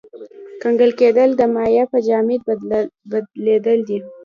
کنګل 0.61 0.91
کېدل 0.99 1.29
د 1.35 1.41
مایع 1.55 1.85
په 1.91 1.97
جامد 2.07 2.41
بدلیدل 3.11 3.79
دي. 3.89 3.99